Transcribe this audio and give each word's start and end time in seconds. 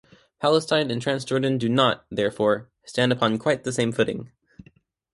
Palestine 0.39 0.89
and 0.89 0.99
Trans-Jordan 0.99 1.59
do 1.59 1.69
not, 1.69 2.05
therefore, 2.09 2.71
stand 2.85 3.11
upon 3.11 3.37
quite 3.37 3.63
the 3.63 3.71
same 3.71 3.91
footing. 3.91 4.31